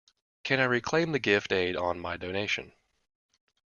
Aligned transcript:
Can 0.43 0.59
I 0.59 0.63
reclaim 0.63 1.11
the 1.11 1.19
gift 1.19 1.51
aid 1.51 1.75
on 1.75 1.99
my 1.99 2.17
donation? 2.17 2.73